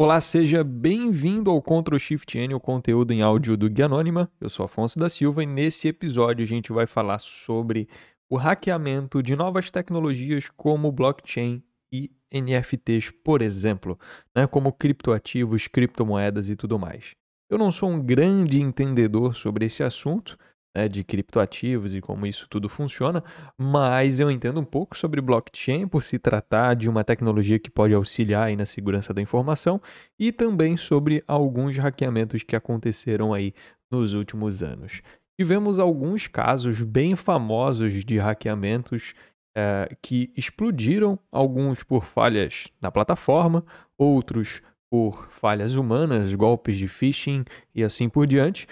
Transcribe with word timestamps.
Olá, 0.00 0.20
seja 0.20 0.62
bem-vindo 0.62 1.50
ao 1.50 1.60
Ctrl 1.60 1.98
Shift 1.98 2.38
N, 2.38 2.54
o 2.54 2.60
conteúdo 2.60 3.12
em 3.12 3.20
áudio 3.20 3.56
do 3.56 3.68
Guia 3.68 3.86
Anônima. 3.86 4.30
Eu 4.40 4.48
sou 4.48 4.64
Afonso 4.64 4.96
da 4.96 5.08
Silva 5.08 5.42
e 5.42 5.46
nesse 5.46 5.88
episódio 5.88 6.44
a 6.44 6.46
gente 6.46 6.72
vai 6.72 6.86
falar 6.86 7.18
sobre 7.18 7.88
o 8.30 8.36
hackeamento 8.36 9.20
de 9.20 9.34
novas 9.34 9.72
tecnologias 9.72 10.48
como 10.56 10.92
blockchain 10.92 11.60
e 11.92 12.12
NFTs, 12.32 13.10
por 13.24 13.42
exemplo, 13.42 13.98
né, 14.32 14.46
como 14.46 14.72
criptoativos, 14.72 15.66
criptomoedas 15.66 16.48
e 16.48 16.54
tudo 16.54 16.78
mais. 16.78 17.16
Eu 17.50 17.58
não 17.58 17.72
sou 17.72 17.90
um 17.90 18.00
grande 18.00 18.62
entendedor 18.62 19.34
sobre 19.34 19.66
esse 19.66 19.82
assunto, 19.82 20.38
né, 20.76 20.88
de 20.88 21.02
criptoativos 21.02 21.94
e 21.94 22.00
como 22.00 22.26
isso 22.26 22.46
tudo 22.48 22.68
funciona, 22.68 23.22
mas 23.56 24.20
eu 24.20 24.30
entendo 24.30 24.60
um 24.60 24.64
pouco 24.64 24.96
sobre 24.96 25.20
blockchain 25.20 25.86
por 25.86 26.02
se 26.02 26.18
tratar 26.18 26.74
de 26.74 26.88
uma 26.88 27.04
tecnologia 27.04 27.58
que 27.58 27.70
pode 27.70 27.94
auxiliar 27.94 28.54
na 28.56 28.66
segurança 28.66 29.12
da 29.12 29.20
informação 29.20 29.80
e 30.18 30.30
também 30.30 30.76
sobre 30.76 31.22
alguns 31.26 31.76
hackeamentos 31.76 32.42
que 32.42 32.56
aconteceram 32.56 33.32
aí 33.32 33.52
nos 33.90 34.12
últimos 34.12 34.62
anos. 34.62 35.02
Tivemos 35.40 35.78
alguns 35.78 36.26
casos 36.26 36.82
bem 36.82 37.14
famosos 37.14 38.04
de 38.04 38.18
hackeamentos 38.18 39.14
é, 39.56 39.96
que 40.02 40.32
explodiram, 40.36 41.18
alguns 41.30 41.82
por 41.82 42.04
falhas 42.04 42.68
na 42.80 42.90
plataforma, 42.90 43.64
outros 43.96 44.60
por 44.90 45.28
falhas 45.30 45.74
humanas, 45.74 46.34
golpes 46.34 46.76
de 46.76 46.88
phishing 46.88 47.44
e 47.74 47.84
assim 47.84 48.08
por 48.08 48.26
diante. 48.26 48.66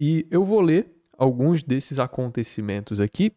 E 0.00 0.26
eu 0.30 0.44
vou 0.44 0.60
ler 0.60 0.95
alguns 1.16 1.62
desses 1.62 1.98
acontecimentos 1.98 3.00
aqui 3.00 3.32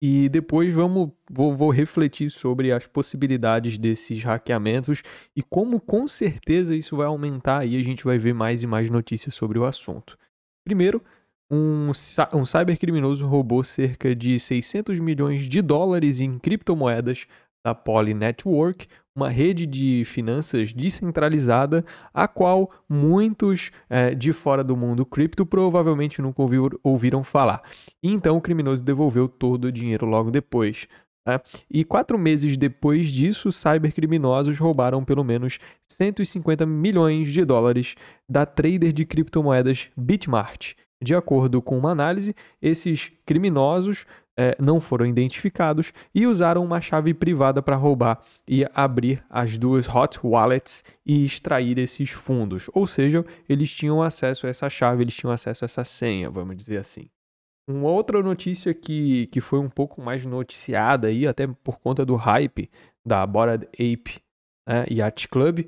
e 0.00 0.28
depois 0.28 0.72
vamos 0.72 1.10
vou, 1.30 1.56
vou, 1.56 1.70
refletir 1.70 2.30
sobre 2.30 2.70
as 2.70 2.86
possibilidades 2.86 3.78
desses 3.78 4.22
hackeamentos 4.22 5.02
e 5.34 5.42
como 5.42 5.80
com 5.80 6.06
certeza 6.06 6.76
isso 6.76 6.96
vai 6.96 7.06
aumentar 7.06 7.66
e 7.66 7.76
a 7.76 7.82
gente 7.82 8.04
vai 8.04 8.18
ver 8.18 8.34
mais 8.34 8.62
e 8.62 8.66
mais 8.66 8.90
notícias 8.90 9.34
sobre 9.34 9.58
o 9.58 9.64
assunto. 9.64 10.18
Primeiro, 10.64 11.02
um, 11.50 11.90
um 12.34 12.44
cybercriminoso 12.44 13.26
roubou 13.26 13.64
cerca 13.64 14.14
de 14.14 14.38
600 14.38 14.98
milhões 14.98 15.42
de 15.42 15.62
dólares 15.62 16.20
em 16.20 16.38
criptomoedas 16.38 17.26
da 17.64 17.74
Poly 17.74 18.14
Network, 18.14 18.86
uma 19.16 19.30
rede 19.30 19.66
de 19.66 20.04
finanças 20.04 20.74
descentralizada, 20.74 21.82
a 22.12 22.28
qual 22.28 22.70
muitos 22.86 23.70
é, 23.88 24.14
de 24.14 24.30
fora 24.34 24.62
do 24.62 24.76
mundo 24.76 25.06
cripto 25.06 25.46
provavelmente 25.46 26.20
nunca 26.20 26.42
ouviram, 26.82 27.24
falar. 27.24 27.62
E 28.02 28.12
então 28.12 28.36
o 28.36 28.40
criminoso 28.42 28.84
devolveu 28.84 29.26
todo 29.26 29.64
o 29.64 29.72
dinheiro 29.72 30.04
logo 30.04 30.30
depois. 30.30 30.86
Né? 31.26 31.40
E 31.70 31.82
quatro 31.82 32.18
meses 32.18 32.58
depois 32.58 33.08
disso, 33.08 33.50
cybercriminosos 33.50 34.58
roubaram 34.58 35.02
pelo 35.02 35.24
menos 35.24 35.58
150 35.90 36.66
milhões 36.66 37.32
de 37.32 37.44
dólares 37.44 37.94
da 38.28 38.44
trader 38.44 38.92
de 38.92 39.06
criptomoedas 39.06 39.88
Bitmart. 39.96 40.74
De 41.02 41.14
acordo 41.14 41.60
com 41.60 41.76
uma 41.76 41.90
análise, 41.90 42.34
esses 42.60 43.12
criminosos 43.26 44.06
é, 44.36 44.56
não 44.60 44.80
foram 44.80 45.06
identificados 45.06 45.92
e 46.14 46.26
usaram 46.26 46.64
uma 46.64 46.80
chave 46.80 47.14
privada 47.14 47.62
para 47.62 47.76
roubar 47.76 48.22
e 48.46 48.66
abrir 48.74 49.24
as 49.30 49.56
duas 49.56 49.88
hot 49.88 50.18
wallets 50.22 50.84
e 51.04 51.24
extrair 51.24 51.78
esses 51.78 52.10
fundos. 52.10 52.68
Ou 52.74 52.86
seja, 52.86 53.24
eles 53.48 53.72
tinham 53.72 54.02
acesso 54.02 54.46
a 54.46 54.50
essa 54.50 54.68
chave, 54.68 55.02
eles 55.02 55.14
tinham 55.14 55.32
acesso 55.32 55.64
a 55.64 55.66
essa 55.66 55.84
senha, 55.84 56.28
vamos 56.30 56.56
dizer 56.56 56.78
assim. 56.78 57.08
Uma 57.68 57.88
outra 57.88 58.22
notícia 58.22 58.72
que, 58.72 59.26
que 59.26 59.40
foi 59.40 59.58
um 59.58 59.68
pouco 59.68 60.00
mais 60.00 60.24
noticiada 60.24 61.08
aí, 61.08 61.26
até 61.26 61.46
por 61.46 61.78
conta 61.80 62.04
do 62.04 62.14
hype 62.14 62.70
da 63.04 63.26
Bored 63.26 63.66
Ape 63.72 64.20
né, 64.66 64.84
Yacht 64.90 65.28
Club, 65.28 65.66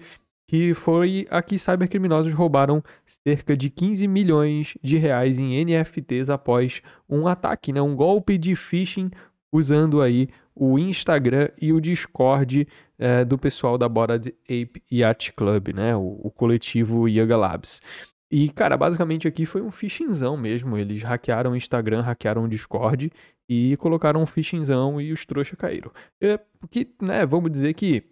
que 0.48 0.72
foi 0.72 1.26
a 1.30 1.42
que 1.42 1.58
cybercriminosos 1.58 2.32
roubaram 2.32 2.82
cerca 3.04 3.54
de 3.54 3.68
15 3.68 4.08
milhões 4.08 4.78
de 4.82 4.96
reais 4.96 5.38
em 5.38 5.62
NFTs 5.62 6.30
após 6.30 6.80
um 7.06 7.28
ataque, 7.28 7.70
né? 7.70 7.82
um 7.82 7.94
golpe 7.94 8.38
de 8.38 8.56
phishing 8.56 9.10
usando 9.52 10.00
aí 10.00 10.30
o 10.54 10.78
Instagram 10.78 11.50
e 11.60 11.70
o 11.70 11.80
Discord 11.80 12.66
é, 12.98 13.26
do 13.26 13.36
pessoal 13.36 13.76
da 13.76 13.88
Bored 13.88 14.34
Ape 14.44 14.82
Yacht 14.90 15.34
Club, 15.34 15.68
né? 15.68 15.94
o, 15.94 16.18
o 16.24 16.30
coletivo 16.30 17.06
Yoga 17.06 17.36
Labs. 17.36 17.82
E, 18.30 18.48
cara, 18.48 18.76
basicamente 18.76 19.28
aqui 19.28 19.44
foi 19.44 19.60
um 19.60 19.70
phishingzão 19.70 20.36
mesmo. 20.36 20.78
Eles 20.78 21.02
hackearam 21.02 21.52
o 21.52 21.56
Instagram, 21.56 22.00
hackearam 22.00 22.44
o 22.44 22.48
Discord 22.48 23.12
e 23.46 23.76
colocaram 23.76 24.22
um 24.22 24.26
phishingzão 24.26 24.98
e 24.98 25.12
os 25.12 25.26
trouxas 25.26 25.58
caíram. 25.58 25.90
É, 26.20 26.38
porque, 26.58 26.88
né, 27.02 27.26
vamos 27.26 27.50
dizer 27.50 27.74
que 27.74 28.02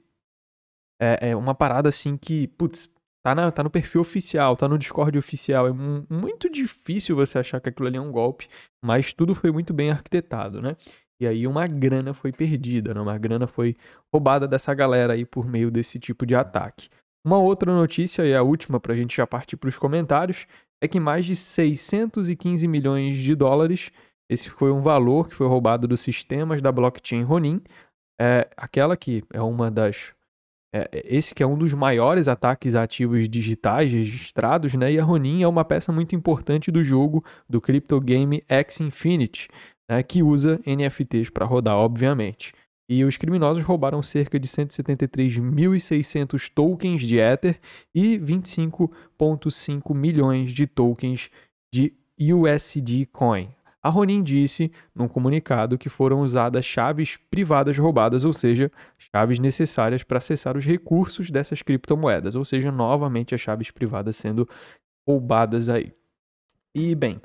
é, 1.00 1.30
é 1.30 1.36
uma 1.36 1.54
parada 1.54 1.88
assim 1.88 2.16
que, 2.16 2.48
putz, 2.48 2.88
tá, 3.24 3.34
na, 3.34 3.50
tá 3.50 3.62
no 3.62 3.70
perfil 3.70 4.00
oficial, 4.00 4.56
tá 4.56 4.68
no 4.68 4.78
Discord 4.78 5.18
oficial. 5.18 5.66
É 5.66 5.72
muito 5.72 6.50
difícil 6.50 7.16
você 7.16 7.38
achar 7.38 7.60
que 7.60 7.68
aquilo 7.68 7.88
ali 7.88 7.96
é 7.96 8.00
um 8.00 8.12
golpe, 8.12 8.48
mas 8.84 9.12
tudo 9.12 9.34
foi 9.34 9.50
muito 9.50 9.74
bem 9.74 9.90
arquitetado, 9.90 10.62
né? 10.62 10.76
E 11.20 11.26
aí 11.26 11.46
uma 11.46 11.66
grana 11.66 12.12
foi 12.12 12.30
perdida, 12.30 12.92
né? 12.92 13.00
uma 13.00 13.16
grana 13.16 13.46
foi 13.46 13.74
roubada 14.12 14.46
dessa 14.46 14.74
galera 14.74 15.14
aí 15.14 15.24
por 15.24 15.46
meio 15.46 15.70
desse 15.70 15.98
tipo 15.98 16.26
de 16.26 16.34
ataque. 16.34 16.88
Uma 17.26 17.38
outra 17.38 17.72
notícia, 17.72 18.24
e 18.24 18.34
a 18.34 18.42
última 18.42 18.78
para 18.78 18.92
a 18.92 18.96
gente 18.96 19.16
já 19.16 19.26
partir 19.26 19.56
para 19.56 19.68
os 19.68 19.78
comentários, 19.78 20.46
é 20.80 20.86
que 20.86 21.00
mais 21.00 21.24
de 21.24 21.34
615 21.34 22.68
milhões 22.68 23.16
de 23.16 23.34
dólares, 23.34 23.90
esse 24.30 24.50
foi 24.50 24.70
um 24.70 24.80
valor 24.80 25.28
que 25.28 25.34
foi 25.34 25.46
roubado 25.46 25.88
dos 25.88 26.00
sistemas 26.00 26.60
da 26.60 26.70
blockchain 26.70 27.22
Ronin, 27.22 27.62
é 28.20 28.48
aquela 28.56 28.96
que 28.96 29.24
é 29.32 29.40
uma 29.40 29.70
das 29.70 30.14
esse 30.92 31.34
que 31.34 31.42
é 31.42 31.46
um 31.46 31.56
dos 31.56 31.72
maiores 31.72 32.28
ataques 32.28 32.74
ativos 32.74 33.26
digitais 33.28 33.92
registrados, 33.92 34.74
né? 34.74 34.92
E 34.92 34.98
a 34.98 35.04
Ronin 35.04 35.42
é 35.42 35.48
uma 35.48 35.64
peça 35.64 35.90
muito 35.92 36.14
importante 36.14 36.70
do 36.70 36.84
jogo 36.84 37.24
do 37.48 37.60
crypto 37.60 38.00
game 38.00 38.44
X 38.48 38.80
Infinity, 38.80 39.48
né? 39.88 40.02
que 40.02 40.22
usa 40.22 40.60
NFTs 40.66 41.30
para 41.30 41.46
rodar, 41.46 41.76
obviamente. 41.76 42.52
E 42.88 43.04
os 43.04 43.16
criminosos 43.16 43.64
roubaram 43.64 44.00
cerca 44.00 44.38
de 44.38 44.46
173.600 44.46 46.48
tokens 46.54 47.02
de 47.02 47.18
Ether 47.18 47.58
e 47.92 48.16
25,5 48.18 49.92
milhões 49.92 50.52
de 50.52 50.68
tokens 50.68 51.28
de 51.74 51.92
USD 52.18 53.06
Coin. 53.06 53.48
A 53.86 53.88
Ronin 53.88 54.20
disse 54.20 54.72
num 54.92 55.06
comunicado 55.06 55.78
que 55.78 55.88
foram 55.88 56.20
usadas 56.20 56.64
chaves 56.64 57.16
privadas 57.30 57.78
roubadas, 57.78 58.24
ou 58.24 58.32
seja, 58.32 58.68
chaves 58.98 59.38
necessárias 59.38 60.02
para 60.02 60.18
acessar 60.18 60.56
os 60.56 60.64
recursos 60.64 61.30
dessas 61.30 61.62
criptomoedas, 61.62 62.34
ou 62.34 62.44
seja, 62.44 62.72
novamente 62.72 63.32
as 63.32 63.40
chaves 63.40 63.70
privadas 63.70 64.16
sendo 64.16 64.48
roubadas 65.08 65.68
aí. 65.68 65.92
E 66.74 66.96
bem, 66.96 67.20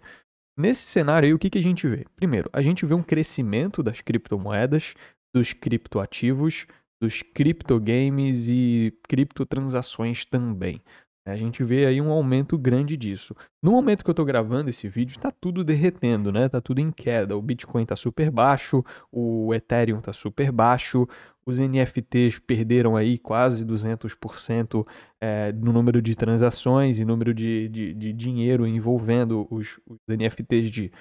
nesse 0.55 0.83
cenário 0.83 1.25
aí 1.25 1.33
o 1.33 1.39
que, 1.39 1.49
que 1.49 1.57
a 1.57 1.63
gente 1.63 1.87
vê? 1.87 2.05
Primeiro, 2.15 2.47
a 2.53 2.61
gente 2.61 2.85
vê 2.85 2.93
um 2.93 3.01
crescimento 3.01 3.81
das 3.81 3.99
criptomoedas, 3.99 4.93
dos 5.33 5.53
criptoativos, 5.53 6.67
dos 7.01 7.23
criptogames 7.23 8.47
e 8.47 8.95
criptotransações 9.09 10.25
também. 10.25 10.79
A 11.23 11.35
gente 11.35 11.63
vê 11.63 11.85
aí 11.85 12.01
um 12.01 12.11
aumento 12.11 12.57
grande 12.57 12.97
disso. 12.97 13.35
No 13.61 13.71
momento 13.71 14.03
que 14.03 14.09
eu 14.09 14.13
estou 14.13 14.25
gravando 14.25 14.71
esse 14.71 14.87
vídeo, 14.89 15.17
está 15.17 15.31
tudo 15.31 15.63
derretendo, 15.63 16.31
né? 16.31 16.49
Tá 16.49 16.59
tudo 16.59 16.79
em 16.79 16.91
queda. 16.91 17.37
O 17.37 17.41
Bitcoin 17.41 17.83
está 17.83 17.95
super 17.95 18.31
baixo, 18.31 18.83
o 19.11 19.53
Ethereum 19.53 19.99
está 19.99 20.11
super 20.13 20.51
baixo, 20.51 21.07
os 21.45 21.59
NFTs 21.59 22.39
perderam 22.39 22.95
aí 22.95 23.19
quase 23.19 23.63
200% 23.63 24.85
é, 25.19 25.51
no 25.51 25.71
número 25.71 26.01
de 26.01 26.15
transações 26.15 26.97
e 26.97 27.05
número 27.05 27.35
de, 27.35 27.69
de, 27.69 27.93
de 27.93 28.13
dinheiro 28.13 28.65
envolvendo 28.65 29.47
os, 29.51 29.79
os, 29.85 29.99
NFTs 30.07 30.71
de 30.71 30.91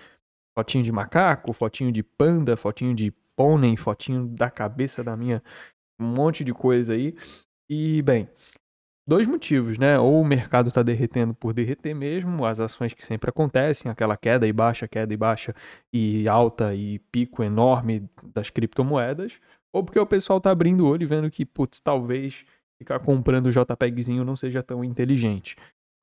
fotinho 0.55 0.85
de 0.85 0.93
macaco, 0.93 1.53
fotinho 1.55 1.91
de 1.91 2.03
panda, 2.03 2.59
fotinho 2.59 2.95
de 2.95 3.11
pônei, 3.35 3.75
fotinho 3.75 4.27
da 4.27 4.51
cabeça 4.51 5.03
da 5.03 5.17
minha, 5.17 5.43
um 5.99 6.07
monte 6.07 6.45
de 6.45 6.53
coisa 6.53 6.93
aí. 6.93 7.15
E, 7.71 8.03
bem, 8.03 8.29
dois 9.11 9.27
motivos, 9.27 9.77
né? 9.77 9.99
Ou 9.99 10.21
o 10.21 10.25
mercado 10.25 10.69
está 10.69 10.85
derretendo 10.85 11.35
por 11.35 11.53
derreter 11.53 11.93
mesmo, 11.93 12.45
as 12.47 12.61
ações 12.61 12.95
que 12.95 13.05
sempre 13.05 13.29
acontecem, 13.29 13.91
aquela 13.91 14.17
queda 14.17 14.47
e 14.47 14.53
baixa, 14.53 14.87
queda 14.87 15.13
e 15.13 15.17
baixa 15.17 15.53
e 15.93 16.29
alta 16.29 16.73
e 16.77 17.01
pico 17.11 17.43
enorme 17.43 18.09
das 18.33 18.51
criptomoedas, 18.51 19.41
ou 19.73 19.83
porque 19.83 19.99
o 19.99 20.07
pessoal 20.07 20.37
está 20.37 20.53
abrindo 20.53 20.85
o 20.85 20.89
olho 20.89 21.03
e 21.03 21.07
vendo 21.07 21.29
que, 21.29 21.45
putz, 21.45 21.81
talvez 21.81 22.45
ficar 22.79 23.01
comprando 23.01 23.47
o 23.47 23.51
JPEGzinho 23.51 24.25
não 24.25 24.37
seja 24.37 24.63
tão 24.63 24.85
inteligente. 24.85 25.57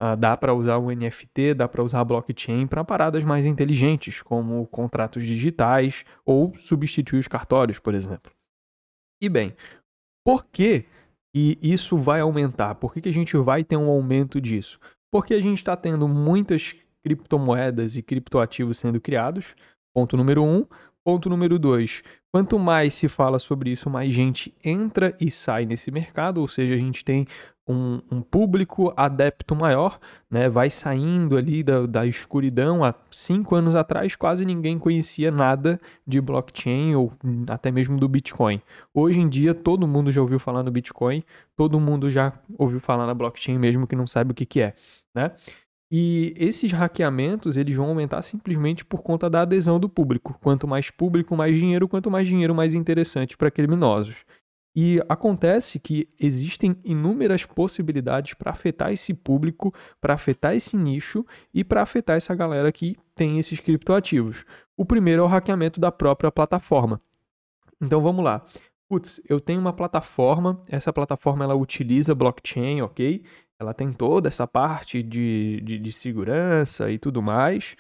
Uh, 0.03 0.18
dá 0.18 0.36
para 0.36 0.53
usar 0.53 0.77
o 0.77 0.92
NFT, 0.92 1.53
dá 1.56 1.68
para 1.68 1.81
usar 1.81 2.01
a 2.01 2.03
blockchain 2.03 2.68
para 2.68 2.83
paradas 2.83 3.24
mais 3.24 3.45
inteligentes, 3.45 4.21
como 4.21 4.68
contratos 4.68 5.25
digitais 5.25 6.03
ou 6.25 6.53
substituir 6.57 7.19
os 7.19 7.27
cartórios, 7.30 7.80
por 7.80 7.94
exemplo. 7.94 8.33
E 9.21 9.30
bem, 9.30 9.56
por 10.25 10.45
que 10.45 10.86
e 11.38 11.57
isso 11.62 11.98
vai 11.98 12.19
aumentar. 12.19 12.75
Por 12.75 12.94
que, 12.94 13.01
que 13.01 13.10
a 13.10 13.13
gente 13.13 13.38
vai 13.38 13.63
ter 13.63 13.78
um 13.78 13.89
aumento 13.89 14.42
disso? 14.42 14.80
Porque 15.12 15.34
a 15.34 15.42
gente 15.42 15.57
está 15.57 15.75
tendo 15.75 16.07
muitas 16.07 16.75
criptomoedas 17.04 17.95
e 17.95 18.01
criptoativos 18.01 18.78
sendo 18.78 19.00
criados, 19.00 19.56
ponto 19.94 20.18
número 20.18 20.44
um. 20.44 20.66
Ponto 21.07 21.30
número 21.30 21.57
dois: 21.57 22.04
quanto 22.30 22.59
mais 22.59 22.94
se 22.94 23.07
fala 23.07 23.39
sobre 23.39 23.69
isso, 23.69 23.89
mais 23.89 24.13
gente 24.13 24.54
entra 24.62 25.15
e 25.21 25.31
sai 25.31 25.65
nesse 25.65 25.89
mercado, 25.89 26.42
ou 26.42 26.50
seja, 26.50 26.75
a 26.75 26.77
gente 26.77 27.01
tem 27.06 27.25
um, 27.65 28.01
um, 28.12 28.21
público 28.21 28.94
adepto 28.94 29.56
maior, 29.56 30.01
né? 30.30 30.50
Vai 30.50 30.69
saindo 30.69 31.38
ali 31.38 31.63
da, 31.63 31.86
da 31.86 32.06
escuridão. 32.06 32.83
Há 32.83 32.94
cinco 33.09 33.56
anos 33.56 33.74
atrás, 33.74 34.18
quase 34.18 34.44
ninguém 34.44 34.77
conhecia 34.77 35.31
nada 35.31 35.80
de 36.06 36.19
blockchain 36.19 36.94
ou 36.95 37.13
até 37.48 37.71
mesmo 37.71 37.98
do 37.98 38.10
Bitcoin. 38.10 38.62
Hoje 38.94 39.21
em 39.21 39.30
dia, 39.30 39.53
todo 39.53 39.88
mundo 39.88 40.12
já 40.12 40.19
ouviu 40.19 40.39
falar 40.39 40.62
no 40.62 40.71
Bitcoin, 40.71 41.24
todo 41.56 41.80
mundo 41.80 42.10
já 42.10 42.33
ouviu 42.57 42.81
falar 42.81 43.07
na 43.07 43.13
blockchain, 43.13 43.57
mesmo 43.57 43.88
que 43.88 43.95
não 43.95 44.07
saiba 44.07 44.33
o 44.33 44.36
que, 44.36 44.45
que 44.45 44.60
é, 44.60 44.74
né? 45.15 45.31
E 45.89 46.34
esses 46.38 46.72
hackeamentos, 46.72 47.56
eles 47.56 47.75
vão 47.75 47.88
aumentar 47.88 48.22
simplesmente 48.22 48.84
por 48.84 49.01
conta 49.01 49.30
da 49.30 49.42
adesão 49.42 49.80
do 49.80 49.88
público. 49.88 50.38
Quanto 50.42 50.68
mais 50.68 50.89
público, 50.89 51.36
mais 51.36 51.56
dinheiro, 51.56 51.88
quanto 51.88 52.12
mais 52.12 52.28
dinheiro, 52.28 52.54
mais 52.54 52.75
interessante 52.75 53.38
para 53.38 53.50
criminosos. 53.50 54.25
E 54.75 55.01
acontece 55.10 55.80
que 55.80 56.07
existem 56.19 56.78
inúmeras 56.84 57.44
possibilidades 57.45 58.36
para 58.36 58.51
afetar 58.51 58.92
esse 58.92 59.12
público, 59.12 59.74
para 60.00 60.13
afetar 60.13 60.56
esse 60.56 60.78
nicho 60.78 61.25
e 61.51 61.63
para 61.63 61.81
afetar 61.81 62.16
essa 62.16 62.36
galera 62.36 62.72
que 62.72 62.95
tem 63.16 63.39
esses 63.39 63.60
criptoativos. 63.60 64.45
O 64.75 64.86
primeiro 64.86 65.24
é 65.24 65.25
o 65.25 65.28
hackeamento 65.28 65.80
da 65.80 65.92
própria 65.92 66.31
plataforma. 66.31 67.01
Então 67.81 68.01
vamos 68.01 68.24
lá. 68.24 68.45
Putz, 68.88 69.19
eu 69.28 69.39
tenho 69.39 69.60
uma 69.60 69.74
plataforma, 69.74 70.62
essa 70.68 70.94
plataforma 70.94 71.44
ela 71.44 71.56
utiliza 71.56 72.13
blockchain, 72.13 72.81
ok? 72.81 73.24
Ela 73.59 73.74
tem 73.74 73.92
toda 73.92 74.27
essa 74.27 74.45
parte 74.48 75.01
de, 75.01 75.62
de, 75.62 75.80
de 75.80 75.92
segurança 75.92 76.92
e 76.92 77.00
tudo 77.00 77.21
mais. 77.21 77.75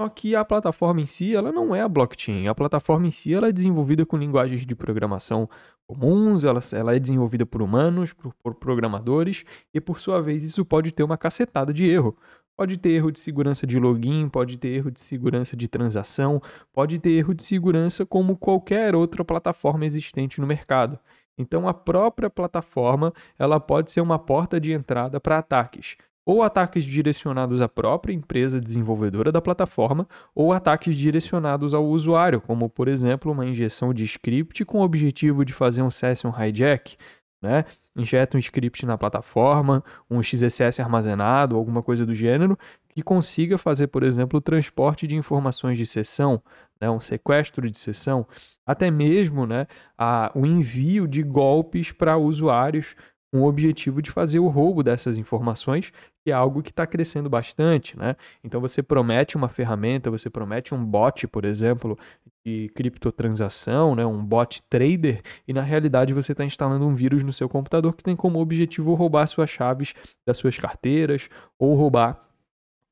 Só 0.00 0.08
que 0.08 0.36
a 0.36 0.44
plataforma 0.44 1.00
em 1.00 1.06
si, 1.06 1.34
ela 1.34 1.50
não 1.50 1.74
é 1.74 1.80
a 1.80 1.88
blockchain. 1.88 2.46
A 2.46 2.54
plataforma 2.54 3.08
em 3.08 3.10
si, 3.10 3.34
ela 3.34 3.48
é 3.48 3.52
desenvolvida 3.52 4.06
com 4.06 4.16
linguagens 4.16 4.64
de 4.64 4.74
programação 4.76 5.48
comuns, 5.88 6.44
ela, 6.44 6.60
ela 6.72 6.94
é 6.94 7.00
desenvolvida 7.00 7.44
por 7.44 7.62
humanos, 7.62 8.12
por, 8.12 8.32
por 8.34 8.54
programadores, 8.54 9.44
e 9.74 9.80
por 9.80 9.98
sua 9.98 10.22
vez 10.22 10.44
isso 10.44 10.64
pode 10.64 10.92
ter 10.92 11.02
uma 11.02 11.18
cacetada 11.18 11.72
de 11.72 11.84
erro. 11.84 12.16
Pode 12.56 12.76
ter 12.76 12.90
erro 12.90 13.10
de 13.10 13.18
segurança 13.18 13.66
de 13.66 13.78
login, 13.78 14.28
pode 14.28 14.58
ter 14.58 14.68
erro 14.68 14.90
de 14.90 15.00
segurança 15.00 15.56
de 15.56 15.66
transação, 15.66 16.40
pode 16.72 16.98
ter 16.98 17.10
erro 17.10 17.34
de 17.34 17.42
segurança 17.42 18.04
como 18.04 18.36
qualquer 18.36 18.94
outra 18.94 19.24
plataforma 19.24 19.86
existente 19.86 20.40
no 20.40 20.46
mercado. 20.46 20.98
Então 21.38 21.68
a 21.68 21.72
própria 21.72 22.28
plataforma, 22.28 23.12
ela 23.38 23.60
pode 23.60 23.90
ser 23.90 24.00
uma 24.00 24.18
porta 24.18 24.60
de 24.60 24.72
entrada 24.72 25.20
para 25.20 25.38
ataques 25.38 25.96
ou 26.28 26.42
ataques 26.42 26.84
direcionados 26.84 27.62
à 27.62 27.66
própria 27.70 28.12
empresa 28.12 28.60
desenvolvedora 28.60 29.32
da 29.32 29.40
plataforma, 29.40 30.06
ou 30.34 30.52
ataques 30.52 30.94
direcionados 30.94 31.72
ao 31.72 31.86
usuário, 31.86 32.38
como 32.38 32.68
por 32.68 32.86
exemplo 32.86 33.32
uma 33.32 33.46
injeção 33.46 33.94
de 33.94 34.04
script 34.04 34.62
com 34.66 34.80
o 34.80 34.82
objetivo 34.82 35.42
de 35.42 35.54
fazer 35.54 35.80
um 35.80 35.90
session 35.90 36.30
hijack, 36.38 36.98
né? 37.40 37.64
Injeta 37.96 38.36
um 38.36 38.40
script 38.40 38.84
na 38.84 38.98
plataforma, 38.98 39.82
um 40.10 40.22
XSS 40.22 40.82
armazenado, 40.82 41.56
alguma 41.56 41.82
coisa 41.82 42.04
do 42.04 42.14
gênero, 42.14 42.58
que 42.98 43.02
consiga 43.04 43.56
fazer, 43.56 43.86
por 43.86 44.02
exemplo, 44.02 44.38
o 44.38 44.40
transporte 44.40 45.06
de 45.06 45.14
informações 45.14 45.78
de 45.78 45.86
sessão, 45.86 46.42
né? 46.80 46.90
um 46.90 46.98
sequestro 46.98 47.70
de 47.70 47.78
sessão, 47.78 48.26
até 48.66 48.90
mesmo 48.90 49.46
né, 49.46 49.68
a, 49.96 50.32
o 50.34 50.44
envio 50.44 51.06
de 51.06 51.22
golpes 51.22 51.92
para 51.92 52.18
usuários 52.18 52.96
com 53.30 53.42
o 53.42 53.46
objetivo 53.46 54.02
de 54.02 54.10
fazer 54.10 54.40
o 54.40 54.48
roubo 54.48 54.82
dessas 54.82 55.16
informações, 55.16 55.92
que 56.24 56.32
é 56.32 56.34
algo 56.34 56.60
que 56.60 56.70
está 56.70 56.88
crescendo 56.88 57.28
bastante, 57.28 57.96
né? 57.96 58.16
Então 58.42 58.58
você 58.60 58.82
promete 58.82 59.36
uma 59.36 59.48
ferramenta, 59.48 60.10
você 60.10 60.30
promete 60.30 60.74
um 60.74 60.82
bot, 60.82 61.28
por 61.28 61.44
exemplo, 61.44 61.96
de 62.44 62.68
criptotransação, 62.74 63.94
né? 63.94 64.04
um 64.04 64.24
bot 64.24 64.62
trader, 64.68 65.20
e 65.46 65.52
na 65.52 65.62
realidade 65.62 66.14
você 66.14 66.32
está 66.32 66.44
instalando 66.44 66.86
um 66.86 66.94
vírus 66.94 67.22
no 67.22 67.32
seu 67.32 67.48
computador 67.48 67.94
que 67.94 68.02
tem 68.02 68.16
como 68.16 68.40
objetivo 68.40 68.94
roubar 68.94 69.26
suas 69.28 69.50
chaves 69.50 69.94
das 70.26 70.38
suas 70.38 70.58
carteiras 70.58 71.28
ou 71.58 71.76
roubar 71.76 72.27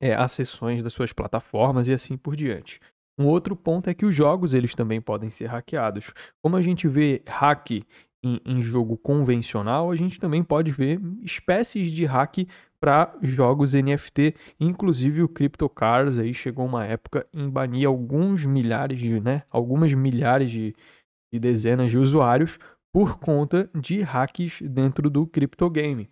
é, 0.00 0.28
sessões 0.28 0.82
das 0.82 0.92
suas 0.92 1.12
plataformas 1.12 1.88
e 1.88 1.92
assim 1.92 2.16
por 2.16 2.36
diante. 2.36 2.80
Um 3.18 3.26
outro 3.26 3.56
ponto 3.56 3.88
é 3.88 3.94
que 3.94 4.04
os 4.04 4.14
jogos 4.14 4.52
eles 4.52 4.74
também 4.74 5.00
podem 5.00 5.30
ser 5.30 5.46
hackeados. 5.46 6.12
Como 6.42 6.56
a 6.56 6.62
gente 6.62 6.86
vê 6.86 7.22
hack 7.26 7.70
em, 8.22 8.40
em 8.44 8.60
jogo 8.60 8.96
convencional, 8.98 9.90
a 9.90 9.96
gente 9.96 10.20
também 10.20 10.42
pode 10.42 10.70
ver 10.70 11.00
espécies 11.22 11.90
de 11.90 12.04
hack 12.04 12.46
para 12.78 13.16
jogos 13.22 13.72
NFT, 13.72 14.34
inclusive 14.60 15.22
o 15.22 15.28
CryptoCars 15.28 16.18
aí 16.18 16.34
chegou 16.34 16.66
uma 16.66 16.84
época 16.84 17.26
em 17.32 17.48
banir 17.48 17.88
alguns 17.88 18.44
milhares 18.44 19.00
de, 19.00 19.18
né, 19.18 19.42
algumas 19.50 19.92
milhares 19.94 20.50
de, 20.50 20.74
de 21.32 21.38
dezenas 21.38 21.90
de 21.90 21.98
usuários 21.98 22.58
por 22.92 23.18
conta 23.18 23.70
de 23.74 24.02
hacks 24.02 24.60
dentro 24.62 25.08
do 25.08 25.26
CryptoGame. 25.26 26.08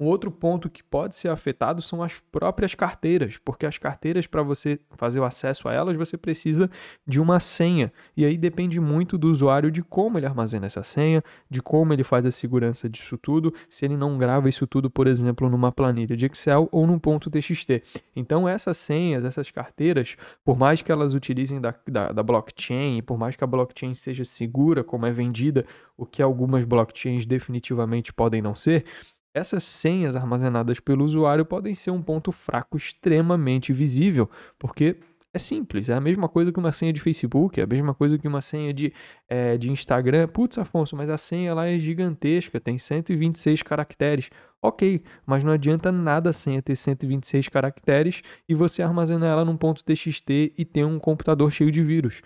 Um 0.00 0.06
outro 0.06 0.32
ponto 0.32 0.68
que 0.68 0.82
pode 0.82 1.14
ser 1.14 1.28
afetado 1.28 1.80
são 1.80 2.02
as 2.02 2.18
próprias 2.32 2.74
carteiras, 2.74 3.38
porque 3.44 3.64
as 3.64 3.78
carteiras, 3.78 4.26
para 4.26 4.42
você 4.42 4.80
fazer 4.96 5.20
o 5.20 5.24
acesso 5.24 5.68
a 5.68 5.72
elas, 5.72 5.96
você 5.96 6.16
precisa 6.16 6.68
de 7.06 7.20
uma 7.20 7.38
senha. 7.38 7.92
E 8.16 8.24
aí 8.24 8.36
depende 8.36 8.80
muito 8.80 9.16
do 9.16 9.30
usuário 9.30 9.70
de 9.70 9.82
como 9.82 10.18
ele 10.18 10.26
armazena 10.26 10.66
essa 10.66 10.82
senha, 10.82 11.22
de 11.48 11.62
como 11.62 11.92
ele 11.92 12.02
faz 12.02 12.26
a 12.26 12.30
segurança 12.30 12.88
disso 12.88 13.16
tudo, 13.16 13.54
se 13.68 13.84
ele 13.84 13.96
não 13.96 14.18
grava 14.18 14.48
isso 14.48 14.66
tudo, 14.66 14.90
por 14.90 15.06
exemplo, 15.06 15.48
numa 15.48 15.70
planilha 15.70 16.16
de 16.16 16.26
Excel 16.26 16.68
ou 16.72 16.86
num 16.86 16.98
ponto 16.98 17.30
TXT. 17.30 17.82
Então, 18.16 18.48
essas 18.48 18.76
senhas, 18.78 19.24
essas 19.24 19.50
carteiras, 19.50 20.16
por 20.44 20.58
mais 20.58 20.82
que 20.82 20.90
elas 20.90 21.14
utilizem 21.14 21.60
da, 21.60 21.74
da, 21.86 22.10
da 22.10 22.22
blockchain, 22.22 23.02
por 23.02 23.16
mais 23.16 23.36
que 23.36 23.44
a 23.44 23.46
blockchain 23.46 23.94
seja 23.94 24.24
segura, 24.24 24.82
como 24.82 25.06
é 25.06 25.12
vendida, 25.12 25.64
o 25.96 26.04
que 26.04 26.20
algumas 26.20 26.64
blockchains 26.64 27.24
definitivamente 27.24 28.12
podem 28.12 28.42
não 28.42 28.54
ser, 28.54 28.84
essas 29.34 29.64
senhas 29.64 30.16
armazenadas 30.16 30.78
pelo 30.80 31.04
usuário 31.04 31.44
podem 31.44 31.74
ser 31.74 31.90
um 31.90 32.02
ponto 32.02 32.30
fraco 32.32 32.76
extremamente 32.76 33.72
visível, 33.72 34.28
porque 34.58 34.96
é 35.34 35.38
simples, 35.38 35.88
é 35.88 35.94
a 35.94 36.00
mesma 36.00 36.28
coisa 36.28 36.52
que 36.52 36.58
uma 36.58 36.72
senha 36.72 36.92
de 36.92 37.00
Facebook, 37.00 37.58
é 37.58 37.64
a 37.64 37.66
mesma 37.66 37.94
coisa 37.94 38.18
que 38.18 38.28
uma 38.28 38.42
senha 38.42 38.72
de, 38.74 38.92
é, 39.26 39.56
de 39.56 39.70
Instagram. 39.70 40.28
Putz, 40.28 40.58
Afonso, 40.58 40.94
mas 40.94 41.08
a 41.08 41.16
senha 41.16 41.54
lá 41.54 41.66
é 41.66 41.78
gigantesca, 41.78 42.60
tem 42.60 42.76
126 42.76 43.62
caracteres. 43.62 44.28
Ok, 44.60 45.02
mas 45.24 45.42
não 45.42 45.52
adianta 45.52 45.90
nada 45.90 46.30
a 46.30 46.32
senha 46.34 46.60
ter 46.60 46.76
126 46.76 47.48
caracteres 47.48 48.22
e 48.46 48.54
você 48.54 48.82
armazenar 48.82 49.30
ela 49.30 49.44
num 49.44 49.56
ponto 49.56 49.82
TXT 49.82 50.52
e 50.56 50.64
ter 50.66 50.84
um 50.84 50.98
computador 50.98 51.50
cheio 51.50 51.70
de 51.70 51.82
vírus. 51.82 52.20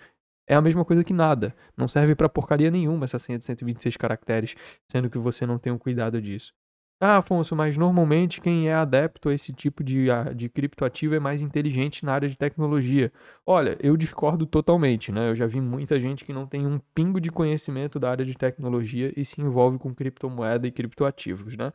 É 0.45 0.55
a 0.55 0.61
mesma 0.61 0.83
coisa 0.83 1.03
que 1.03 1.13
nada. 1.13 1.55
Não 1.77 1.87
serve 1.87 2.13
para 2.13 2.27
porcaria 2.27 2.69
nenhuma 2.69 3.05
essa 3.05 3.19
senha 3.19 3.39
de 3.39 3.45
126 3.45 3.95
caracteres, 3.95 4.55
sendo 4.91 5.09
que 5.09 5.17
você 5.17 5.45
não 5.45 5.57
tem 5.57 5.71
um 5.71 5.77
cuidado 5.77 6.21
disso. 6.21 6.53
Ah, 6.99 7.17
Afonso, 7.17 7.55
mas 7.55 7.77
normalmente 7.77 8.41
quem 8.41 8.67
é 8.69 8.73
adepto 8.73 9.29
a 9.29 9.33
esse 9.33 9.53
tipo 9.53 9.83
de, 9.83 10.07
de 10.35 10.49
criptoativo 10.49 11.13
é 11.13 11.19
mais 11.19 11.43
inteligente 11.43 12.03
na 12.03 12.11
área 12.13 12.27
de 12.27 12.35
tecnologia. 12.35 13.11
Olha, 13.45 13.77
eu 13.79 13.95
discordo 13.95 14.47
totalmente, 14.47 15.11
né? 15.11 15.29
Eu 15.29 15.35
já 15.35 15.45
vi 15.45 15.61
muita 15.61 15.99
gente 15.99 16.25
que 16.25 16.33
não 16.33 16.47
tem 16.47 16.65
um 16.65 16.79
pingo 16.95 17.21
de 17.21 17.31
conhecimento 17.31 17.99
da 17.99 18.09
área 18.09 18.25
de 18.25 18.33
tecnologia 18.35 19.13
e 19.15 19.23
se 19.23 19.39
envolve 19.41 19.77
com 19.77 19.93
criptomoeda 19.93 20.67
e 20.67 20.71
criptoativos, 20.71 21.55
né? 21.55 21.71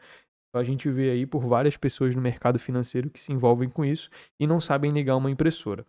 Então, 0.50 0.60
a 0.60 0.64
gente 0.64 0.90
vê 0.90 1.10
aí 1.10 1.26
por 1.26 1.46
várias 1.46 1.76
pessoas 1.76 2.14
no 2.16 2.22
mercado 2.22 2.58
financeiro 2.58 3.10
que 3.10 3.20
se 3.20 3.32
envolvem 3.32 3.68
com 3.70 3.84
isso 3.84 4.10
e 4.40 4.46
não 4.46 4.60
sabem 4.60 4.90
ligar 4.92 5.16
uma 5.16 5.30
impressora. 5.30 5.86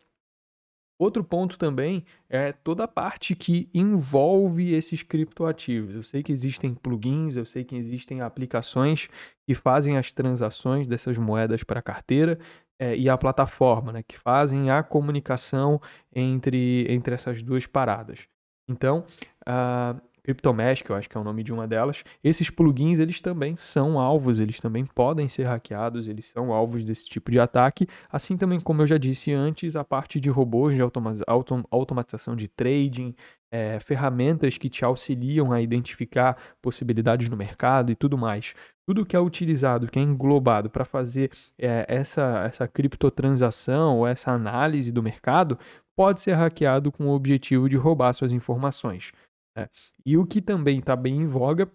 Outro 0.97 1.23
ponto 1.23 1.57
também 1.57 2.05
é 2.29 2.51
toda 2.51 2.83
a 2.83 2.87
parte 2.87 3.35
que 3.35 3.69
envolve 3.73 4.73
esses 4.73 5.01
criptoativos. 5.01 5.95
Eu 5.95 6.03
sei 6.03 6.21
que 6.21 6.31
existem 6.31 6.73
plugins, 6.73 7.35
eu 7.35 7.45
sei 7.45 7.63
que 7.63 7.75
existem 7.75 8.21
aplicações 8.21 9.09
que 9.45 9.53
fazem 9.53 9.97
as 9.97 10.11
transações 10.11 10.87
dessas 10.87 11.17
moedas 11.17 11.63
para 11.63 11.79
a 11.79 11.83
carteira 11.83 12.39
é, 12.79 12.95
e 12.95 13.09
a 13.09 13.17
plataforma, 13.17 13.91
né, 13.91 14.03
que 14.03 14.17
fazem 14.17 14.69
a 14.69 14.83
comunicação 14.83 15.81
entre, 16.13 16.85
entre 16.89 17.15
essas 17.15 17.41
duas 17.41 17.65
paradas. 17.65 18.27
Então, 18.67 19.05
uh, 19.47 20.01
CryptoMask, 20.23 20.89
eu 20.89 20.95
acho 20.95 21.09
que 21.09 21.17
é 21.17 21.19
o 21.19 21.23
nome 21.23 21.43
de 21.43 21.51
uma 21.51 21.67
delas. 21.67 22.03
Esses 22.23 22.49
plugins, 22.49 22.97
eles 22.97 23.21
também 23.21 23.57
são 23.57 23.99
alvos, 23.99 24.39
eles 24.39 24.59
também 24.59 24.85
podem 24.85 25.27
ser 25.27 25.43
hackeados, 25.43 26.07
eles 26.07 26.25
são 26.25 26.53
alvos 26.53 26.85
desse 26.85 27.05
tipo 27.05 27.29
de 27.29 27.39
ataque. 27.39 27.87
Assim 28.09 28.37
também, 28.37 28.59
como 28.59 28.81
eu 28.81 28.87
já 28.87 28.97
disse 28.97 29.33
antes, 29.33 29.75
a 29.75 29.83
parte 29.83 30.19
de 30.19 30.29
robôs 30.29 30.75
de 30.75 30.81
automa 30.81 31.13
autom 31.27 31.63
automatização 31.69 32.35
de 32.35 32.47
trading, 32.47 33.13
é, 33.51 33.79
ferramentas 33.79 34.57
que 34.57 34.69
te 34.69 34.85
auxiliam 34.85 35.51
a 35.51 35.61
identificar 35.61 36.37
possibilidades 36.61 37.27
no 37.29 37.35
mercado 37.35 37.91
e 37.91 37.95
tudo 37.95 38.17
mais. 38.17 38.55
Tudo 38.87 39.05
que 39.05 39.15
é 39.15 39.19
utilizado, 39.19 39.87
que 39.87 39.99
é 39.99 40.01
englobado 40.01 40.69
para 40.69 40.85
fazer 40.85 41.31
é, 41.59 41.85
essa, 41.87 42.43
essa 42.45 42.67
criptotransação 42.67 43.99
ou 43.99 44.07
essa 44.07 44.31
análise 44.31 44.91
do 44.91 45.03
mercado, 45.03 45.59
pode 45.95 46.21
ser 46.21 46.33
hackeado 46.33 46.91
com 46.91 47.07
o 47.07 47.13
objetivo 47.13 47.69
de 47.69 47.75
roubar 47.75 48.13
suas 48.13 48.33
informações. 48.33 49.11
É. 49.55 49.69
E 50.05 50.17
o 50.17 50.25
que 50.25 50.41
também 50.41 50.79
está 50.79 50.95
bem 50.95 51.17
em 51.17 51.27
voga 51.27 51.71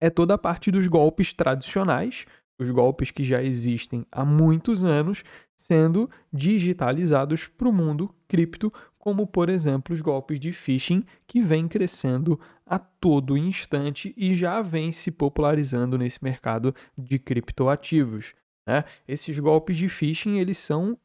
é 0.00 0.10
toda 0.10 0.34
a 0.34 0.38
parte 0.38 0.70
dos 0.70 0.86
golpes 0.86 1.32
tradicionais, 1.32 2.26
os 2.58 2.70
golpes 2.70 3.10
que 3.10 3.22
já 3.22 3.42
existem 3.42 4.04
há 4.10 4.24
muitos 4.24 4.84
anos, 4.84 5.22
sendo 5.56 6.10
digitalizados 6.32 7.46
para 7.46 7.68
o 7.68 7.72
mundo 7.72 8.14
cripto 8.26 8.72
como 8.98 9.26
por 9.26 9.48
exemplo 9.48 9.94
os 9.94 10.02
golpes 10.02 10.38
de 10.38 10.52
phishing 10.52 11.02
que 11.26 11.40
vem 11.40 11.66
crescendo 11.66 12.38
a 12.66 12.78
todo 12.78 13.38
instante 13.38 14.12
e 14.16 14.34
já 14.34 14.60
vem 14.60 14.92
se 14.92 15.10
popularizando 15.10 15.96
nesse 15.96 16.22
mercado 16.22 16.74
de 16.96 17.18
criptoativos. 17.18 18.34
Né? 18.66 18.84
Esses 19.06 19.38
golpes 19.38 19.78
de 19.78 19.88
phishing 19.88 20.38
eles 20.38 20.58
são 20.58 20.98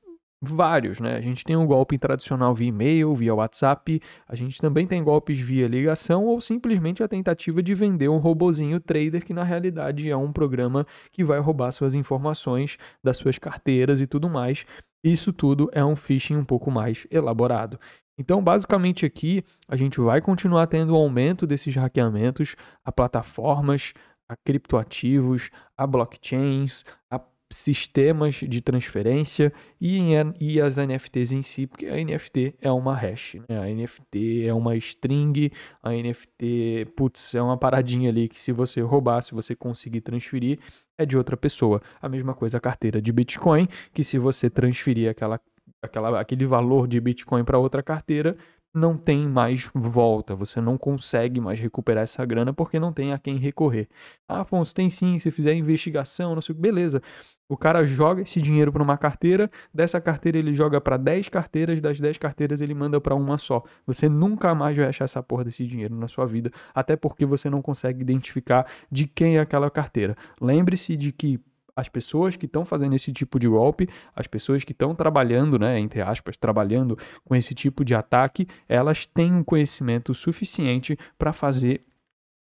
vários, 0.44 1.00
né? 1.00 1.16
A 1.16 1.22
gente 1.22 1.44
tem 1.44 1.56
um 1.56 1.66
golpe 1.66 1.98
tradicional 1.98 2.54
via 2.54 2.68
e-mail, 2.68 3.16
via 3.16 3.34
WhatsApp, 3.34 4.02
a 4.28 4.36
gente 4.36 4.60
também 4.60 4.86
tem 4.86 5.04
golpes 5.04 5.40
via 5.40 5.68
ligação 5.68 6.26
ou 6.26 6.42
simplesmente 6.42 7.02
a 7.02 7.08
tentativa 7.08 7.64
de 7.64 7.74
vender 7.74 8.10
um 8.10 8.18
robozinho 8.18 8.80
trader 8.80 9.24
que 9.26 9.34
na 9.34 9.44
realidade 9.44 10.10
é 10.10 10.18
um 10.18 10.34
programa 10.34 10.86
que 11.12 11.24
vai 11.24 11.40
roubar 11.40 11.72
suas 11.72 11.96
informações 11.96 12.78
das 13.04 13.18
suas 13.18 13.38
carteiras 13.38 14.02
e 14.02 14.08
tudo 14.08 14.30
mais. 14.30 14.66
Isso 15.04 15.32
tudo 15.32 15.70
é 15.72 15.84
um 15.84 15.96
phishing 15.96 16.36
um 16.36 16.46
pouco 16.46 16.70
mais 16.70 17.08
elaborado. 17.10 17.80
Então, 18.18 18.44
basicamente 18.44 19.06
aqui, 19.06 19.44
a 19.68 19.76
gente 19.76 20.00
vai 20.00 20.22
continuar 20.22 20.68
tendo 20.68 20.94
um 20.94 20.98
aumento 20.98 21.48
desses 21.48 21.76
hackeamentos 21.76 22.56
a 22.86 22.92
plataformas, 22.92 23.94
a 24.30 24.36
criptoativos, 24.36 25.50
a 25.78 25.88
blockchains, 25.88 26.86
a 27.10 27.20
sistemas 27.56 28.36
de 28.36 28.62
transferência 28.62 29.54
e, 29.80 30.00
e 30.40 30.60
as 30.60 30.78
NFTs 30.78 31.32
em 31.32 31.42
si, 31.42 31.68
porque 31.68 31.86
a 31.86 31.96
NFT 31.96 32.56
é 32.62 32.72
uma 32.72 32.96
hash, 32.96 33.36
né? 33.48 33.60
a 33.60 33.74
NFT 33.74 34.46
é 34.48 34.54
uma 34.54 34.76
string, 34.76 35.52
a 35.82 35.92
NFT, 35.92 36.88
putz, 36.96 37.36
é 37.36 37.42
uma 37.42 37.58
paradinha 37.58 38.10
ali 38.10 38.28
que 38.28 38.40
se 38.40 38.52
você 38.52 38.82
roubar, 38.82 39.22
se 39.22 39.34
você 39.34 39.56
conseguir 39.56 40.02
transferir, 40.02 40.60
é 40.98 41.06
de 41.06 41.18
outra 41.18 41.36
pessoa. 41.36 41.82
A 42.02 42.10
mesma 42.10 42.34
coisa 42.34 42.58
a 42.58 42.62
carteira 42.62 43.02
de 43.02 43.12
Bitcoin, 43.12 43.68
que 43.94 44.04
se 44.04 44.18
você 44.18 44.50
transferir 44.50 45.10
aquela, 45.10 45.40
aquela, 45.82 46.20
aquele 46.20 46.46
valor 46.46 46.88
de 46.88 47.00
Bitcoin 47.00 47.44
para 47.44 47.58
outra 47.58 47.82
carteira, 47.82 48.36
não 48.74 48.98
tem 48.98 49.28
mais 49.28 49.70
volta, 49.74 50.36
você 50.36 50.60
não 50.60 50.78
consegue 50.78 51.40
mais 51.40 51.60
recuperar 51.60 52.04
essa 52.04 52.26
grana 52.26 52.52
porque 52.52 52.80
não 52.80 52.92
tem 52.92 53.14
a 53.14 53.20
quem 53.20 53.38
recorrer. 53.38 53.88
Ah, 54.28 54.42
Afonso, 54.42 54.74
tem 54.74 54.90
sim, 54.90 55.20
se 55.20 55.30
fizer 55.30 55.54
investigação, 55.54 56.34
não 56.34 56.42
sei 56.42 56.56
beleza. 56.56 57.02
O 57.48 57.56
cara 57.56 57.86
joga 57.86 58.22
esse 58.24 58.42
dinheiro 58.42 58.72
para 58.72 58.82
uma 58.82 58.98
carteira, 58.98 59.52
dessa 59.72 60.02
carteira 60.02 60.40
ele 60.40 60.56
joga 60.56 60.82
para 60.82 60.98
10 60.98 61.30
carteiras, 61.30 61.82
das 61.82 62.00
10 62.00 62.18
carteiras 62.18 62.62
ele 62.62 62.74
manda 62.74 63.00
para 63.00 63.14
uma 63.14 63.38
só. 63.38 63.64
Você 63.86 64.10
nunca 64.10 64.56
mais 64.56 64.76
vai 64.76 64.88
achar 64.88 65.06
essa 65.06 65.22
porra 65.22 65.44
desse 65.44 65.66
dinheiro 65.68 65.96
na 65.96 66.08
sua 66.08 66.26
vida, 66.26 66.52
até 66.74 66.96
porque 66.96 67.26
você 67.26 67.50
não 67.50 67.62
consegue 67.62 68.02
identificar 68.02 68.66
de 68.92 69.06
quem 69.06 69.38
é 69.38 69.42
aquela 69.42 69.70
carteira. 69.70 70.16
Lembre-se 70.42 70.98
de 70.98 71.12
que 71.12 71.40
as 71.76 71.90
pessoas 71.90 72.36
que 72.36 72.46
estão 72.46 72.66
fazendo 72.66 72.96
esse 72.96 73.12
tipo 73.12 73.40
de 73.40 73.48
golpe, 73.48 73.90
as 74.16 74.28
pessoas 74.28 74.64
que 74.64 74.72
estão 74.72 74.94
trabalhando, 74.94 75.58
né, 75.58 75.80
entre 75.80 76.02
aspas, 76.02 76.38
trabalhando 76.38 76.98
com 77.26 77.36
esse 77.36 77.54
tipo 77.54 77.84
de 77.84 77.96
ataque, 77.96 78.48
elas 78.68 79.06
têm 79.06 79.34
um 79.34 79.44
conhecimento 79.44 80.14
suficiente 80.14 80.98
para 81.18 81.34
fazer 81.34 81.84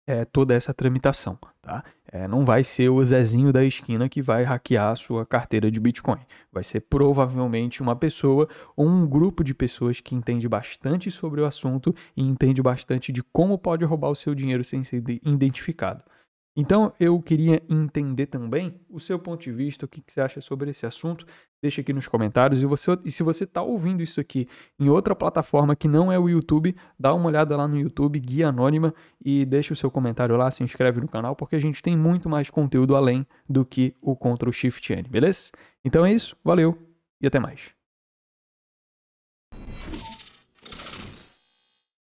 é, 0.05 0.25
toda 0.25 0.53
essa 0.53 0.73
tramitação, 0.73 1.37
tá? 1.61 1.83
É, 2.11 2.27
não 2.27 2.45
vai 2.45 2.63
ser 2.63 2.89
o 2.89 3.03
Zezinho 3.03 3.51
da 3.51 3.63
esquina 3.63 4.07
que 4.07 4.21
vai 4.21 4.43
hackear 4.43 4.91
a 4.91 4.95
sua 4.95 5.25
carteira 5.25 5.71
de 5.71 5.79
Bitcoin. 5.79 6.19
Vai 6.51 6.63
ser 6.63 6.81
provavelmente 6.81 7.81
uma 7.81 7.95
pessoa 7.95 8.47
ou 8.75 8.85
um 8.87 9.07
grupo 9.07 9.43
de 9.43 9.53
pessoas 9.53 9.99
que 9.99 10.13
entende 10.13 10.47
bastante 10.47 11.09
sobre 11.09 11.41
o 11.41 11.45
assunto 11.45 11.95
e 12.15 12.21
entende 12.21 12.61
bastante 12.61 13.11
de 13.11 13.23
como 13.23 13.57
pode 13.57 13.83
roubar 13.83 14.09
o 14.09 14.15
seu 14.15 14.35
dinheiro 14.35 14.63
sem 14.63 14.83
ser 14.83 15.01
identificado. 15.25 16.03
Então, 16.55 16.93
eu 16.99 17.19
queria 17.19 17.63
entender 17.67 18.27
também 18.27 18.79
o 18.87 18.99
seu 18.99 19.17
ponto 19.17 19.41
de 19.41 19.51
vista, 19.51 19.85
o 19.85 19.87
que, 19.87 20.01
que 20.01 20.13
você 20.13 20.21
acha 20.21 20.39
sobre 20.39 20.69
esse 20.69 20.85
assunto. 20.85 21.25
Deixa 21.61 21.81
aqui 21.81 21.91
nos 21.91 22.07
comentários. 22.07 22.61
E, 22.61 22.65
você, 22.65 22.91
e 23.03 23.09
se 23.09 23.23
você 23.23 23.43
está 23.43 23.63
ouvindo 23.63 24.03
isso 24.03 24.19
aqui 24.19 24.47
em 24.79 24.87
outra 24.87 25.15
plataforma 25.15 25.75
que 25.75 25.87
não 25.87 26.11
é 26.11 26.19
o 26.19 26.29
YouTube, 26.29 26.75
dá 26.99 27.13
uma 27.13 27.27
olhada 27.27 27.57
lá 27.57 27.67
no 27.67 27.79
YouTube, 27.79 28.19
Guia 28.19 28.49
Anônima, 28.49 28.93
e 29.23 29.45
deixa 29.45 29.73
o 29.73 29.75
seu 29.75 29.89
comentário 29.89 30.37
lá, 30.37 30.51
se 30.51 30.63
inscreve 30.63 31.01
no 31.01 31.07
canal, 31.07 31.35
porque 31.35 31.55
a 31.55 31.61
gente 31.61 31.81
tem 31.81 31.97
muito 31.97 32.29
mais 32.29 32.49
conteúdo 32.51 32.95
além 32.95 33.25
do 33.49 33.65
que 33.65 33.95
o 33.99 34.15
Ctrl 34.15 34.51
Shift 34.51 34.93
N, 34.93 35.09
beleza? 35.09 35.51
Então 35.83 36.05
é 36.05 36.13
isso, 36.13 36.37
valeu 36.43 36.77
e 37.19 37.25
até 37.25 37.39
mais. 37.39 37.73